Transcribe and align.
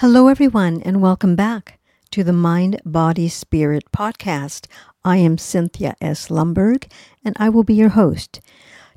Hello, 0.00 0.28
everyone, 0.28 0.80
and 0.80 1.02
welcome 1.02 1.36
back 1.36 1.78
to 2.10 2.24
the 2.24 2.32
Mind, 2.32 2.80
Body, 2.86 3.28
Spirit 3.28 3.84
podcast. 3.92 4.66
I 5.04 5.18
am 5.18 5.36
Cynthia 5.36 5.94
S. 6.00 6.28
Lumberg, 6.28 6.90
and 7.22 7.36
I 7.38 7.50
will 7.50 7.64
be 7.64 7.74
your 7.74 7.90
host. 7.90 8.40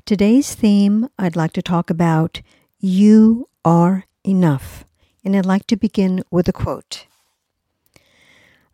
Today's 0.06 0.54
theme 0.54 1.10
I'd 1.18 1.36
like 1.36 1.52
to 1.52 1.60
talk 1.60 1.90
about 1.90 2.40
You 2.78 3.50
Are 3.66 4.06
Enough, 4.24 4.86
and 5.22 5.36
I'd 5.36 5.44
like 5.44 5.66
to 5.66 5.76
begin 5.76 6.24
with 6.30 6.48
a 6.48 6.54
quote. 6.54 7.06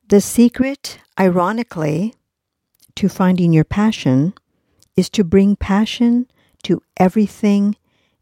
The 0.09 0.21
secret, 0.21 1.01
ironically, 1.19 2.15
to 2.95 3.09
finding 3.09 3.53
your 3.53 3.65
passion 3.65 4.35
is 4.95 5.11
to 5.11 5.25
bring 5.25 5.57
passion 5.57 6.29
to 6.63 6.81
everything 6.97 7.75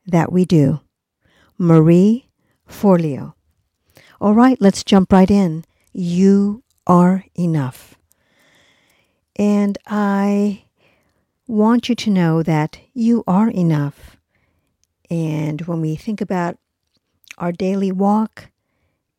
that 0.06 0.33
we 0.33 0.47
do. 0.47 0.80
Marie 1.59 2.30
Forleo. 2.66 3.34
All 4.20 4.34
right, 4.34 4.60
let's 4.60 4.82
jump 4.82 5.12
right 5.12 5.30
in. 5.30 5.64
You 5.92 6.64
are 6.88 7.24
enough. 7.36 7.95
And 9.36 9.78
I 9.86 10.64
want 11.46 11.88
you 11.88 11.94
to 11.94 12.10
know 12.10 12.42
that 12.42 12.80
you 12.92 13.22
are 13.28 13.48
enough. 13.48 14.16
And 15.08 15.60
when 15.62 15.80
we 15.80 15.94
think 15.94 16.20
about 16.20 16.58
our 17.38 17.52
daily 17.52 17.92
walk, 17.92 18.48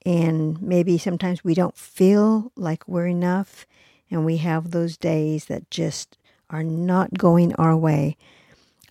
and 0.06 0.61
maybe 0.61 0.97
sometimes 0.97 1.45
we 1.45 1.53
don't 1.53 1.78
feel 1.78 2.52
like 2.58 2.86
we're 2.86 3.08
enough, 3.08 3.66
and 4.11 4.25
we 4.25 4.38
have 4.38 4.72
those 4.72 4.97
days 4.97 5.45
that 5.45 5.72
just 5.72 6.17
are 6.50 6.63
not 6.63 7.13
going 7.13 7.56
our 7.56 7.78
way, 7.78 8.17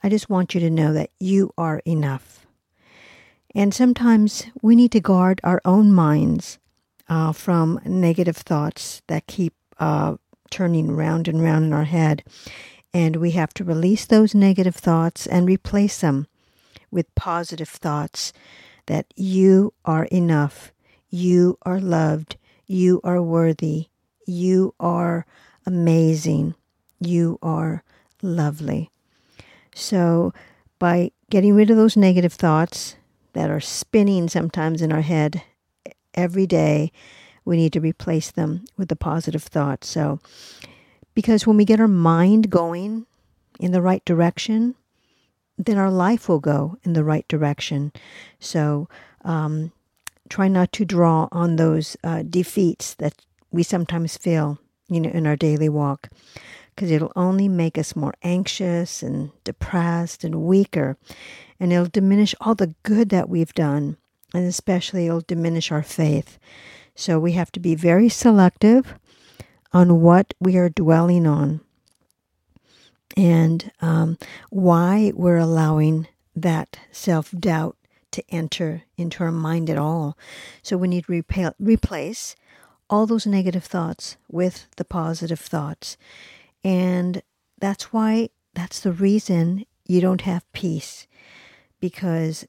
I 0.02 0.08
just 0.08 0.30
want 0.30 0.54
you 0.54 0.60
to 0.60 0.70
know 0.70 0.94
that 0.94 1.10
you 1.20 1.52
are 1.58 1.82
enough. 1.84 2.46
And 3.58 3.74
sometimes 3.74 4.46
we 4.62 4.76
need 4.76 4.92
to 4.92 5.00
guard 5.00 5.40
our 5.42 5.60
own 5.64 5.92
minds 5.92 6.60
uh, 7.08 7.32
from 7.32 7.80
negative 7.84 8.36
thoughts 8.36 9.02
that 9.08 9.26
keep 9.26 9.52
uh, 9.80 10.14
turning 10.48 10.92
round 10.92 11.26
and 11.26 11.42
round 11.42 11.64
in 11.64 11.72
our 11.72 11.82
head. 11.82 12.22
And 12.94 13.16
we 13.16 13.32
have 13.32 13.52
to 13.54 13.64
release 13.64 14.06
those 14.06 14.32
negative 14.32 14.76
thoughts 14.76 15.26
and 15.26 15.48
replace 15.48 16.00
them 16.00 16.28
with 16.92 17.12
positive 17.16 17.68
thoughts 17.68 18.32
that 18.86 19.06
you 19.16 19.74
are 19.84 20.04
enough, 20.04 20.70
you 21.10 21.58
are 21.62 21.80
loved, 21.80 22.36
you 22.68 23.00
are 23.02 23.20
worthy, 23.20 23.88
you 24.24 24.72
are 24.78 25.26
amazing, 25.66 26.54
you 27.00 27.40
are 27.42 27.82
lovely. 28.22 28.92
So, 29.74 30.32
by 30.78 31.10
getting 31.28 31.56
rid 31.56 31.70
of 31.70 31.76
those 31.76 31.96
negative 31.96 32.34
thoughts 32.34 32.94
that 33.32 33.50
are 33.50 33.60
spinning 33.60 34.28
sometimes 34.28 34.82
in 34.82 34.92
our 34.92 35.02
head 35.02 35.42
every 36.14 36.46
day, 36.46 36.92
we 37.44 37.56
need 37.56 37.72
to 37.72 37.80
replace 37.80 38.30
them 38.30 38.64
with 38.76 38.88
the 38.88 38.96
positive 38.96 39.42
thoughts. 39.42 39.88
So, 39.88 40.20
because 41.14 41.46
when 41.46 41.56
we 41.56 41.64
get 41.64 41.80
our 41.80 41.88
mind 41.88 42.50
going 42.50 43.06
in 43.58 43.72
the 43.72 43.82
right 43.82 44.04
direction, 44.04 44.74
then 45.56 45.78
our 45.78 45.90
life 45.90 46.28
will 46.28 46.40
go 46.40 46.76
in 46.84 46.92
the 46.92 47.04
right 47.04 47.26
direction. 47.28 47.92
So, 48.38 48.88
um, 49.24 49.72
try 50.28 50.48
not 50.48 50.72
to 50.72 50.84
draw 50.84 51.28
on 51.32 51.56
those 51.56 51.96
uh, 52.04 52.22
defeats 52.22 52.94
that 52.94 53.14
we 53.50 53.62
sometimes 53.62 54.16
feel, 54.16 54.58
you 54.88 55.00
know, 55.00 55.10
in 55.10 55.26
our 55.26 55.36
daily 55.36 55.68
walk, 55.68 56.08
because 56.78 56.92
it'll 56.92 57.12
only 57.16 57.48
make 57.48 57.76
us 57.76 57.96
more 57.96 58.14
anxious 58.22 59.02
and 59.02 59.32
depressed 59.42 60.22
and 60.22 60.42
weaker, 60.42 60.96
and 61.58 61.72
it'll 61.72 61.86
diminish 61.86 62.36
all 62.40 62.54
the 62.54 62.72
good 62.84 63.08
that 63.08 63.28
we've 63.28 63.52
done, 63.52 63.96
and 64.32 64.46
especially 64.46 65.06
it'll 65.06 65.20
diminish 65.22 65.72
our 65.72 65.82
faith. 65.82 66.38
So 66.94 67.18
we 67.18 67.32
have 67.32 67.50
to 67.50 67.58
be 67.58 67.74
very 67.74 68.08
selective 68.08 68.94
on 69.72 70.00
what 70.00 70.34
we 70.38 70.56
are 70.56 70.68
dwelling 70.68 71.26
on 71.26 71.62
and 73.16 73.72
um, 73.80 74.16
why 74.50 75.10
we're 75.16 75.36
allowing 75.36 76.06
that 76.36 76.78
self 76.92 77.32
doubt 77.32 77.76
to 78.12 78.22
enter 78.28 78.84
into 78.96 79.24
our 79.24 79.32
mind 79.32 79.68
at 79.68 79.78
all. 79.78 80.16
So 80.62 80.76
we 80.76 80.86
need 80.86 81.06
to 81.06 81.22
repa- 81.24 81.54
replace 81.58 82.36
all 82.88 83.04
those 83.04 83.26
negative 83.26 83.64
thoughts 83.64 84.16
with 84.30 84.68
the 84.76 84.84
positive 84.84 85.40
thoughts. 85.40 85.96
And 86.64 87.22
that's 87.58 87.92
why, 87.92 88.30
that's 88.54 88.80
the 88.80 88.92
reason 88.92 89.64
you 89.86 90.00
don't 90.00 90.22
have 90.22 90.50
peace 90.52 91.06
because 91.80 92.46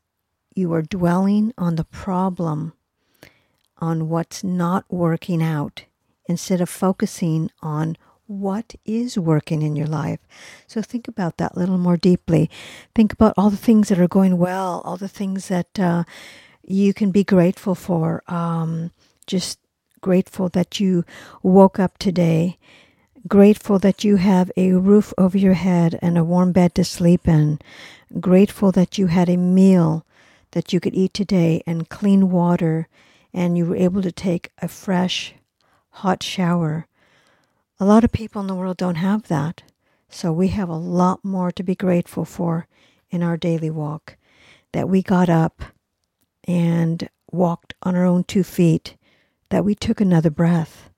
you 0.56 0.74
are 0.74 0.82
dwelling 0.82 1.54
on 1.58 1.76
the 1.76 1.84
problem, 1.84 2.74
on 3.78 4.10
what's 4.10 4.44
not 4.44 4.86
working 4.90 5.42
out, 5.42 5.86
instead 6.28 6.62
of 6.62 6.70
focusing 6.70 7.50
on 7.62 7.96
what 8.28 8.76
is 8.86 9.18
working 9.18 9.64
in 9.64 9.76
your 9.76 9.88
life. 9.88 10.20
So 10.68 10.82
think 10.82 11.08
about 11.08 11.38
that 11.38 11.56
a 11.56 11.60
little 11.60 11.80
more 11.80 11.98
deeply. 11.98 12.50
Think 12.94 13.12
about 13.14 13.34
all 13.38 13.50
the 13.50 13.58
things 13.58 13.90
that 13.90 14.00
are 14.00 14.08
going 14.08 14.38
well, 14.38 14.82
all 14.86 14.98
the 14.98 15.08
things 15.08 15.48
that 15.48 15.80
uh, 15.80 16.04
you 16.64 16.94
can 16.94 17.10
be 17.10 17.24
grateful 17.24 17.74
for. 17.74 18.22
Um, 18.28 18.92
just 19.26 19.60
grateful 20.02 20.50
that 20.50 20.80
you 20.80 21.06
woke 21.42 21.80
up 21.80 21.98
today. 21.98 22.60
Grateful 23.28 23.80
that 23.80 24.06
you 24.06 24.16
have 24.16 24.50
a 24.56 24.72
roof 24.72 25.14
over 25.18 25.38
your 25.38 25.54
head 25.54 26.00
and 26.02 26.18
a 26.18 26.24
warm 26.24 26.54
bed 26.54 26.74
to 26.76 26.86
sleep 26.86 27.28
in. 27.28 27.60
Grateful 28.20 28.72
that 28.72 28.98
you 28.98 29.08
had 29.08 29.28
a 29.28 29.36
meal 29.36 30.06
that 30.52 30.72
you 30.72 30.80
could 30.80 30.96
eat 30.96 31.14
today 31.14 31.62
and 31.68 31.90
clean 31.90 32.32
water 32.32 32.88
and 33.34 33.58
you 33.58 33.66
were 33.66 33.76
able 33.76 34.02
to 34.02 34.12
take 34.12 34.52
a 34.60 34.70
fresh, 34.70 35.34
hot 35.90 36.24
shower. 36.24 36.88
A 37.78 37.86
lot 37.86 38.06
of 38.06 38.12
people 38.14 38.40
in 38.42 38.48
the 38.48 38.56
world 38.56 38.78
don't 38.78 38.96
have 38.96 39.28
that. 39.28 39.64
So 40.08 40.32
we 40.32 40.48
have 40.50 40.70
a 40.70 40.76
lot 40.76 41.24
more 41.24 41.52
to 41.52 41.62
be 41.62 41.76
grateful 41.76 42.24
for 42.24 42.68
in 43.12 43.22
our 43.22 43.36
daily 43.36 43.70
walk. 43.70 44.16
That 44.72 44.88
we 44.88 45.02
got 45.02 45.30
up 45.30 45.62
and 46.46 47.10
walked 47.32 47.74
on 47.84 47.96
our 47.96 48.06
own 48.06 48.24
two 48.24 48.44
feet, 48.44 48.96
that 49.50 49.66
we 49.66 49.76
took 49.76 50.00
another 50.00 50.30
breath, 50.30 50.90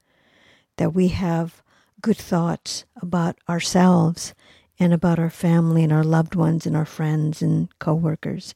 that 0.78 0.94
we 0.94 1.08
have 1.10 1.62
good 2.02 2.18
thoughts 2.18 2.86
about 3.02 3.38
ourselves 3.48 4.34
and 4.80 4.94
about 4.94 5.20
our 5.20 5.30
family 5.30 5.84
and 5.84 5.94
our 5.94 6.04
loved 6.04 6.36
ones 6.36 6.66
and 6.66 6.76
our 6.76 6.86
friends 6.86 7.42
and 7.42 7.68
coworkers. 7.80 8.56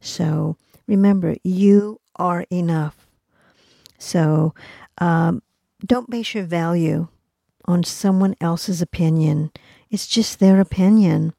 So 0.00 0.56
remember, 0.86 1.36
you 1.42 2.00
are 2.16 2.46
enough. 2.50 3.06
So 3.98 4.54
um, 4.98 5.42
don't 5.84 6.10
base 6.10 6.34
your 6.34 6.44
value 6.44 7.08
on 7.64 7.84
someone 7.84 8.34
else's 8.40 8.80
opinion. 8.80 9.50
It's 9.90 10.06
just 10.06 10.38
their 10.38 10.60
opinion. 10.60 11.34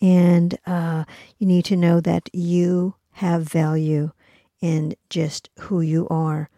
And 0.00 0.58
uh, 0.66 1.04
you 1.38 1.46
need 1.46 1.64
to 1.66 1.76
know 1.76 2.00
that 2.00 2.30
you 2.32 2.94
have 3.12 3.42
value 3.42 4.12
in 4.60 4.94
just 5.10 5.50
who 5.60 5.80
you 5.80 6.08
are. 6.08 6.48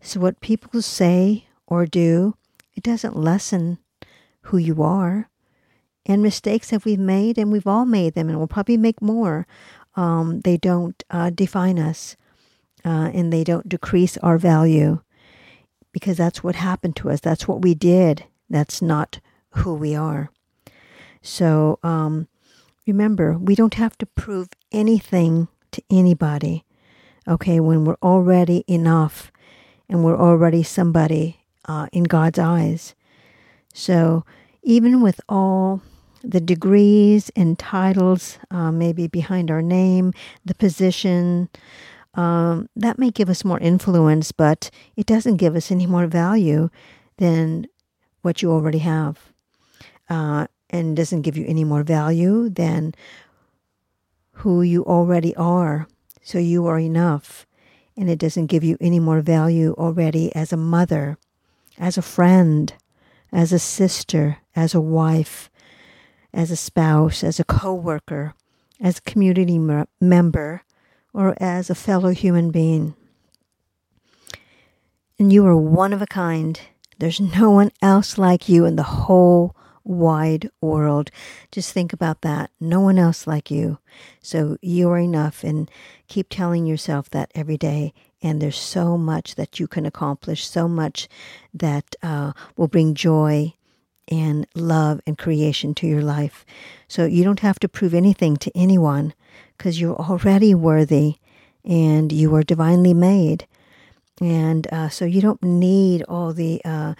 So, 0.00 0.20
what 0.20 0.40
people 0.40 0.82
say 0.82 1.46
or 1.66 1.86
do, 1.86 2.36
it 2.74 2.82
doesn't 2.82 3.16
lessen 3.16 3.78
who 4.42 4.58
you 4.58 4.82
are. 4.82 5.30
And 6.06 6.22
mistakes 6.22 6.70
that 6.70 6.84
we've 6.84 6.98
made, 6.98 7.38
and 7.38 7.50
we've 7.50 7.66
all 7.66 7.86
made 7.86 8.14
them, 8.14 8.28
and 8.28 8.36
we'll 8.36 8.46
probably 8.46 8.76
make 8.76 9.00
more, 9.00 9.46
um, 9.96 10.40
they 10.40 10.58
don't 10.58 11.02
uh, 11.08 11.30
define 11.30 11.78
us 11.78 12.16
uh, 12.84 13.10
and 13.14 13.32
they 13.32 13.44
don't 13.44 13.68
decrease 13.68 14.18
our 14.18 14.36
value 14.38 15.00
because 15.92 16.16
that's 16.16 16.42
what 16.42 16.56
happened 16.56 16.96
to 16.96 17.10
us. 17.10 17.20
That's 17.20 17.48
what 17.48 17.62
we 17.62 17.74
did. 17.74 18.24
That's 18.50 18.82
not 18.82 19.20
who 19.50 19.74
we 19.74 19.94
are. 19.94 20.30
So 21.22 21.78
um, 21.82 22.28
remember, 22.86 23.38
we 23.38 23.54
don't 23.54 23.74
have 23.74 23.96
to 23.98 24.06
prove 24.06 24.48
anything 24.72 25.48
to 25.72 25.82
anybody. 25.88 26.64
Okay, 27.26 27.60
when 27.60 27.84
we're 27.84 27.96
already 28.02 28.64
enough 28.66 29.32
and 29.88 30.04
we're 30.04 30.18
already 30.18 30.62
somebody 30.62 31.43
uh, 31.66 31.86
in 31.92 32.04
God's 32.04 32.38
eyes. 32.38 32.94
So 33.72 34.24
even 34.62 35.02
with 35.02 35.20
all 35.28 35.82
the 36.22 36.40
degrees 36.40 37.30
and 37.36 37.58
titles, 37.58 38.38
uh, 38.50 38.72
maybe 38.72 39.06
behind 39.06 39.50
our 39.50 39.62
name, 39.62 40.12
the 40.44 40.54
position, 40.54 41.48
um, 42.14 42.68
that 42.76 42.98
may 42.98 43.10
give 43.10 43.28
us 43.28 43.44
more 43.44 43.58
influence, 43.58 44.32
but 44.32 44.70
it 44.96 45.06
doesn't 45.06 45.36
give 45.36 45.56
us 45.56 45.70
any 45.70 45.86
more 45.86 46.06
value 46.06 46.70
than 47.18 47.66
what 48.22 48.40
you 48.40 48.50
already 48.50 48.78
have. 48.78 49.32
Uh, 50.08 50.46
and 50.70 50.96
doesn't 50.96 51.22
give 51.22 51.36
you 51.36 51.44
any 51.46 51.62
more 51.62 51.82
value 51.82 52.48
than 52.48 52.94
who 54.32 54.62
you 54.62 54.84
already 54.84 55.34
are. 55.36 55.86
So 56.22 56.38
you 56.38 56.66
are 56.66 56.78
enough. 56.78 57.46
And 57.96 58.10
it 58.10 58.18
doesn't 58.18 58.46
give 58.46 58.64
you 58.64 58.76
any 58.80 58.98
more 58.98 59.20
value 59.20 59.72
already 59.78 60.34
as 60.34 60.52
a 60.52 60.56
mother, 60.56 61.16
as 61.78 61.98
a 61.98 62.02
friend, 62.02 62.74
as 63.32 63.52
a 63.52 63.58
sister, 63.58 64.38
as 64.54 64.74
a 64.74 64.80
wife, 64.80 65.50
as 66.32 66.50
a 66.50 66.56
spouse, 66.56 67.22
as 67.24 67.38
a 67.40 67.44
coworker, 67.44 68.34
as 68.80 68.98
a 68.98 69.02
community 69.02 69.58
member, 70.00 70.62
or 71.12 71.36
as 71.40 71.70
a 71.70 71.74
fellow 71.74 72.10
human 72.10 72.50
being. 72.50 72.94
And 75.18 75.32
you 75.32 75.46
are 75.46 75.56
one 75.56 75.92
of 75.92 76.02
a 76.02 76.06
kind. 76.06 76.60
There's 76.98 77.20
no 77.40 77.50
one 77.50 77.70
else 77.80 78.18
like 78.18 78.48
you 78.48 78.64
in 78.64 78.76
the 78.76 78.82
whole 78.82 79.54
wide 79.84 80.50
world. 80.60 81.10
Just 81.52 81.72
think 81.72 81.92
about 81.92 82.22
that. 82.22 82.50
No 82.58 82.80
one 82.80 82.98
else 82.98 83.26
like 83.26 83.50
you. 83.50 83.78
So 84.22 84.56
you 84.62 84.90
are 84.90 84.98
enough 84.98 85.44
and 85.44 85.70
keep 86.08 86.28
telling 86.30 86.66
yourself 86.66 87.10
that 87.10 87.30
every 87.34 87.58
day. 87.58 87.92
And 88.24 88.40
there's 88.40 88.58
so 88.58 88.96
much 88.96 89.34
that 89.34 89.60
you 89.60 89.68
can 89.68 89.84
accomplish, 89.84 90.48
so 90.48 90.66
much 90.66 91.08
that 91.52 91.94
uh, 92.02 92.32
will 92.56 92.68
bring 92.68 92.94
joy 92.94 93.52
and 94.08 94.46
love 94.54 95.02
and 95.06 95.18
creation 95.18 95.74
to 95.74 95.86
your 95.86 96.02
life. 96.02 96.46
So 96.88 97.04
you 97.04 97.22
don't 97.22 97.40
have 97.40 97.58
to 97.60 97.68
prove 97.68 97.92
anything 97.92 98.38
to 98.38 98.50
anyone 98.54 99.12
because 99.58 99.78
you're 99.78 99.96
already 99.96 100.54
worthy 100.54 101.16
and 101.64 102.10
you 102.10 102.34
are 102.34 102.42
divinely 102.42 102.94
made. 102.94 103.46
And 104.22 104.66
uh, 104.72 104.88
so 104.88 105.04
you 105.04 105.20
don't 105.20 105.42
need 105.42 106.02
all 106.08 106.32
the, 106.32 106.62
uh, 106.64 106.94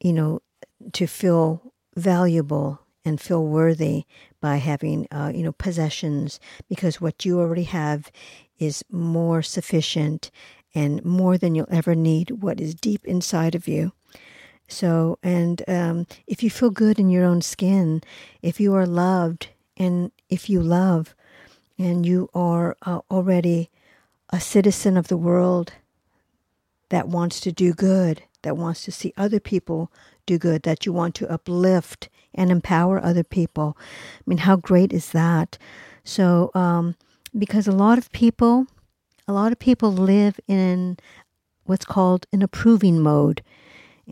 you 0.00 0.14
know, 0.14 0.40
to 0.94 1.06
feel 1.06 1.72
valuable 1.96 2.80
and 3.04 3.20
feel 3.20 3.44
worthy 3.44 4.04
by 4.40 4.56
having, 4.56 5.06
uh, 5.10 5.30
you 5.34 5.42
know, 5.42 5.52
possessions 5.52 6.40
because 6.66 6.98
what 6.98 7.26
you 7.26 7.38
already 7.38 7.64
have 7.64 8.10
is 8.58 8.84
more 8.90 9.42
sufficient 9.42 10.30
and 10.74 11.04
more 11.04 11.36
than 11.38 11.54
you'll 11.54 11.66
ever 11.70 11.94
need 11.94 12.42
what 12.42 12.60
is 12.60 12.74
deep 12.74 13.04
inside 13.04 13.54
of 13.54 13.68
you. 13.68 13.92
So, 14.68 15.18
and 15.22 15.62
um, 15.68 16.06
if 16.26 16.42
you 16.42 16.50
feel 16.50 16.70
good 16.70 16.98
in 16.98 17.10
your 17.10 17.24
own 17.24 17.42
skin, 17.42 18.02
if 18.40 18.58
you 18.58 18.74
are 18.74 18.86
loved 18.86 19.48
and 19.76 20.12
if 20.30 20.48
you 20.48 20.62
love 20.62 21.14
and 21.78 22.06
you 22.06 22.30
are 22.34 22.76
uh, 22.82 23.00
already 23.10 23.70
a 24.30 24.40
citizen 24.40 24.96
of 24.96 25.08
the 25.08 25.16
world 25.16 25.74
that 26.88 27.08
wants 27.08 27.40
to 27.40 27.52
do 27.52 27.74
good, 27.74 28.22
that 28.42 28.56
wants 28.56 28.84
to 28.84 28.92
see 28.92 29.12
other 29.16 29.40
people 29.40 29.90
do 30.26 30.38
good, 30.38 30.62
that 30.62 30.86
you 30.86 30.92
want 30.92 31.14
to 31.16 31.30
uplift 31.30 32.08
and 32.34 32.50
empower 32.50 33.02
other 33.02 33.24
people. 33.24 33.76
I 33.78 34.22
mean, 34.26 34.38
how 34.38 34.56
great 34.56 34.92
is 34.92 35.10
that? 35.10 35.58
So, 36.04 36.50
um, 36.54 36.96
because 37.36 37.66
a 37.66 37.72
lot 37.72 37.98
of 37.98 38.12
people, 38.12 38.66
a 39.28 39.32
lot 39.32 39.52
of 39.52 39.58
people 39.58 39.92
live 39.92 40.38
in 40.48 40.98
what's 41.64 41.84
called 41.84 42.26
an 42.32 42.42
approving 42.42 43.00
mode, 43.00 43.42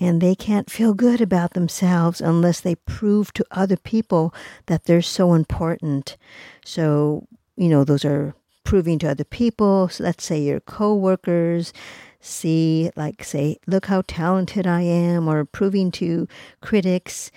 and 0.01 0.21
they 0.21 0.35
can't 0.35 0.71
feel 0.71 0.95
good 0.95 1.21
about 1.21 1.55
themselves 1.55 2.21
unless 2.21 2.61
they 2.61 2.75
prove 2.77 3.33
to 3.33 3.45
other 3.51 3.77
people 3.77 4.33
that 4.67 4.85
they're 4.85 5.03
so 5.03 5.35
important. 5.35 6.17
So, 6.65 7.27
you 7.57 7.69
know, 7.69 7.85
those 7.85 8.05
are 8.05 8.35
proving 8.65 8.99
to 9.01 9.11
other 9.11 9.25
people. 9.25 9.89
So 9.89 10.05
let's 10.05 10.25
say 10.25 10.41
your 10.41 10.61
coworkers, 10.61 11.73
see, 12.21 12.91
like, 12.95 13.25
say, 13.25 13.57
look 13.67 13.87
how 13.87 14.03
talented 14.07 14.67
I 14.67 14.83
am, 14.83 15.29
or 15.29 15.45
proving 15.45 15.91
to 15.93 16.29
critics 16.61 17.33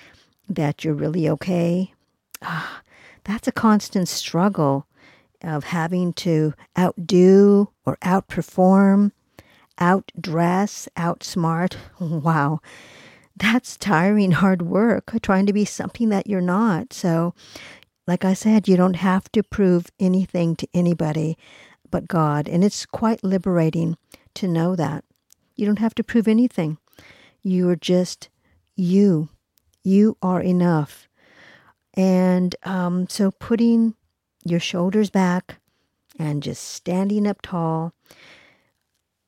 that 0.47 0.83
you're 0.83 0.93
really 0.93 1.27
okay. 1.29 1.93
Ah, 2.41 2.81
that's 3.23 3.47
a 3.47 3.51
constant 3.51 4.07
struggle 4.09 4.85
of 5.43 5.65
having 5.65 6.13
to 6.13 6.53
outdo 6.77 7.71
or 7.85 7.97
outperform, 8.03 9.11
outdress, 9.79 10.87
outsmart. 10.97 11.75
Wow. 11.99 12.59
That's 13.35 13.77
tiring, 13.77 14.31
hard 14.31 14.61
work, 14.61 15.11
trying 15.23 15.47
to 15.47 15.53
be 15.53 15.65
something 15.65 16.09
that 16.09 16.27
you're 16.27 16.39
not. 16.39 16.93
So, 16.93 17.33
like 18.05 18.23
I 18.23 18.33
said, 18.35 18.67
you 18.67 18.77
don't 18.77 18.97
have 18.97 19.31
to 19.31 19.41
prove 19.41 19.87
anything 19.99 20.55
to 20.57 20.67
anybody 20.73 21.35
but 21.93 22.07
God. 22.07 22.47
And 22.47 22.63
it's 22.63 22.87
quite 22.87 23.23
liberating 23.23 23.97
to 24.33 24.47
know 24.47 24.75
that. 24.75 25.05
You 25.55 25.67
don't 25.67 25.77
have 25.77 25.93
to 25.95 26.03
prove 26.03 26.27
anything. 26.27 26.79
You 27.43 27.69
are 27.69 27.75
just 27.75 28.29
you. 28.75 29.29
You 29.83 30.17
are 30.23 30.41
enough. 30.41 31.07
And 31.93 32.55
um, 32.63 33.07
so 33.09 33.29
putting 33.29 33.93
your 34.45 34.59
shoulders 34.59 35.09
back 35.09 35.57
and 36.19 36.43
just 36.43 36.63
standing 36.63 37.27
up 37.27 37.41
tall. 37.41 37.93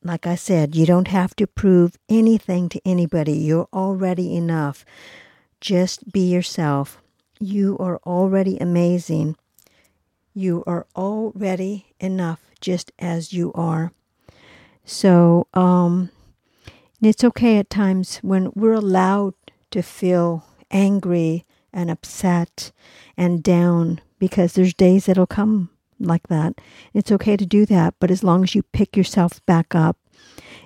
Like 0.02 0.26
I 0.26 0.36
said, 0.36 0.76
you 0.76 0.86
don't 0.86 1.08
have 1.08 1.34
to 1.36 1.46
prove 1.46 1.98
anything 2.08 2.68
to 2.68 2.80
anybody. 2.84 3.32
You're 3.32 3.68
already 3.72 4.36
enough. 4.36 4.84
Just 5.60 6.12
be 6.12 6.30
yourself. 6.30 6.98
You 7.40 7.76
are 7.78 7.98
already 8.06 8.56
amazing. 8.58 9.36
You 10.32 10.62
are 10.66 10.86
already 10.94 11.86
enough 11.98 12.40
just 12.60 12.92
as 12.98 13.32
you 13.32 13.52
are. 13.54 13.92
So 14.84 15.48
um, 15.54 16.10
it's 17.02 17.24
okay 17.24 17.58
at 17.58 17.68
times 17.68 18.18
when 18.18 18.52
we're 18.54 18.74
allowed 18.74 19.34
to 19.72 19.82
feel 19.82 20.44
angry 20.70 21.44
and 21.72 21.90
upset 21.90 22.70
and 23.16 23.42
down 23.42 24.00
because 24.18 24.52
there's 24.52 24.74
days 24.74 25.06
that'll 25.06 25.26
come 25.26 25.70
like 25.98 26.28
that. 26.28 26.60
It's 26.92 27.12
okay 27.12 27.36
to 27.36 27.46
do 27.46 27.66
that, 27.66 27.94
but 27.98 28.10
as 28.10 28.22
long 28.22 28.42
as 28.42 28.54
you 28.54 28.62
pick 28.62 28.96
yourself 28.96 29.44
back 29.46 29.74
up 29.74 29.96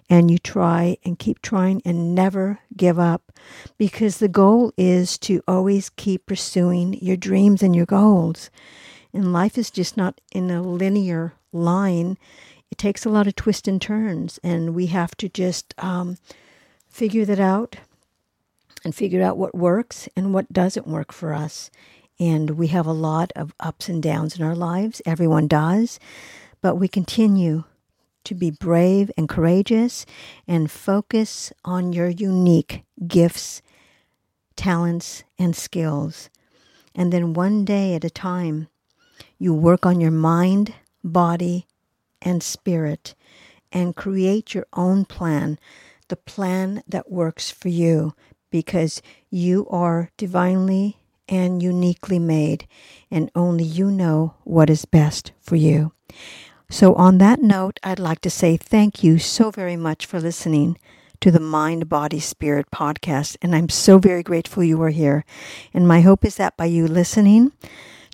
and 0.09 0.31
you 0.31 0.39
try 0.39 0.97
and 1.05 1.19
keep 1.19 1.41
trying 1.41 1.83
and 1.85 2.15
never 2.15 2.61
give 2.77 2.99
up 2.99 3.33
because 3.79 4.19
the 4.19 4.29
goal 4.29 4.73
is 4.77 5.17
to 5.19 5.43
always 5.47 5.91
keep 5.91 6.27
pursuing 6.27 6.95
your 6.95 7.17
dreams 7.17 7.63
and 7.63 7.77
your 7.77 7.87
goals. 7.87 8.51
And 9.13 9.33
life 9.33 9.59
is 9.59 9.71
just 9.71 9.97
not 9.97 10.21
in 10.33 10.51
a 10.51 10.63
linear 10.63 11.35
line 11.53 12.17
it 12.71 12.79
takes 12.79 13.05
a 13.05 13.11
lot 13.11 13.27
of 13.27 13.35
twists 13.35 13.69
and 13.69 13.83
turns, 13.83 14.39
and 14.43 14.75
we 14.75 14.87
have 14.87 15.17
to 15.17 15.29
just 15.29 15.75
um, 15.79 16.19
figure 16.89 17.25
that 17.25 17.41
out 17.41 17.77
and 18.85 18.95
figure 18.95 19.23
out 19.23 19.37
what 19.37 19.55
works 19.55 20.09
and 20.17 20.33
what 20.33 20.53
doesn't 20.53 20.87
work 20.87 21.13
for 21.13 21.35
us. 21.35 21.71
And 22.21 22.51
we 22.51 22.67
have 22.69 22.87
a 22.87 22.93
lot 22.93 23.33
of 23.35 23.55
ups 23.59 23.89
and 23.89 24.03
downs 24.03 24.39
in 24.39 24.45
our 24.45 24.55
lives. 24.55 25.01
Everyone 25.07 25.49
does. 25.49 25.99
But 26.61 26.77
we 26.77 26.87
continue 26.87 27.65
to 28.25 28.35
be 28.35 28.51
brave 28.51 29.11
and 29.17 29.29
courageous 29.29 30.05
and 30.47 30.71
focus 30.71 31.53
on 31.65 31.95
your 31.95 32.09
unique 32.09 32.85
gifts, 33.07 33.63
talents, 34.55 35.25
and 35.39 35.57
skills. 35.57 36.29
And 36.95 37.11
then 37.11 37.33
one 37.33 37.65
day 37.65 37.95
at 37.95 38.05
a 38.05 38.11
time, 38.11 38.69
you 39.39 39.55
work 39.55 39.87
on 39.87 40.01
your 40.01 40.11
mind, 40.11 40.75
body, 41.03 41.67
and 42.21 42.43
spirit 42.43 43.15
and 43.73 43.97
create 43.97 44.53
your 44.53 44.67
own 44.75 45.07
plan, 45.07 45.59
the 46.09 46.17
plan 46.17 46.83
that 46.87 47.11
works 47.11 47.51
for 47.51 47.69
you, 47.69 48.13
because 48.51 49.01
you 49.31 49.67
are 49.71 50.11
divinely 50.19 51.00
and 51.31 51.63
uniquely 51.63 52.19
made, 52.19 52.67
and 53.11 53.31
only 53.35 53.65
you 53.65 53.91
know 53.91 54.35
what 54.45 54.69
is 54.69 54.85
best 54.85 55.33
for 55.41 55.57
you. 55.57 55.93
So, 56.69 56.95
on 56.95 57.19
that 57.19 57.41
note, 57.41 57.81
I'd 57.83 57.99
like 57.99 58.21
to 58.21 58.31
say 58.31 58.57
thank 58.57 59.03
you 59.03 59.19
so 59.19 59.51
very 59.51 59.77
much 59.77 60.05
for 60.05 60.21
listening 60.21 60.77
to 61.21 61.31
the 61.31 61.41
Mind, 61.41 61.89
Body, 61.89 62.21
Spirit 62.21 62.71
podcast. 62.71 63.37
And 63.41 63.55
I'm 63.55 63.69
so 63.69 63.99
very 63.99 64.23
grateful 64.23 64.63
you 64.63 64.83
are 64.83 64.91
here. 64.91 65.25
And 65.73 65.87
my 65.87 66.01
hope 66.01 66.25
is 66.25 66.37
that 66.37 66.57
by 66.57 66.67
you 66.67 66.87
listening, 66.87 67.53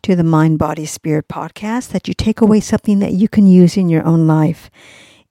to 0.03 0.15
the 0.15 0.25
Mind, 0.25 0.59
Body, 0.59 0.87
Spirit 0.87 1.27
podcast 1.27 1.89
that 1.89 2.07
you 2.07 2.15
take 2.15 2.41
away 2.41 2.61
something 2.61 3.01
that 3.01 3.13
you 3.13 3.29
can 3.29 3.47
use 3.47 3.77
in 3.77 3.89
your 3.89 4.05
own 4.05 4.27
life. 4.27 4.71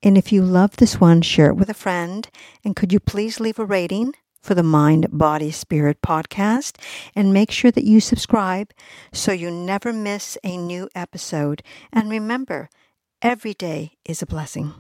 And 0.03 0.17
if 0.17 0.31
you 0.31 0.41
love 0.41 0.75
this 0.75 0.99
one, 0.99 1.21
share 1.21 1.47
it 1.47 1.55
with 1.55 1.69
a 1.69 1.73
friend. 1.73 2.27
And 2.63 2.75
could 2.75 2.91
you 2.91 2.99
please 2.99 3.39
leave 3.39 3.57
a 3.57 3.65
rating 3.65 4.13
for 4.45 4.53
the 4.53 4.63
Mind, 4.63 5.07
Body, 5.11 5.49
Spirit 5.49 6.01
podcast? 6.03 6.77
And 7.15 7.33
make 7.33 7.49
sure 7.49 7.71
that 7.71 7.83
you 7.83 7.99
subscribe 7.99 8.71
so 9.11 9.31
you 9.31 9.49
never 9.49 9.91
miss 9.91 10.37
a 10.43 10.55
new 10.55 10.87
episode. 10.93 11.63
And 11.91 12.09
remember, 12.09 12.69
every 13.23 13.55
day 13.55 13.93
is 14.05 14.21
a 14.21 14.27
blessing. 14.27 14.75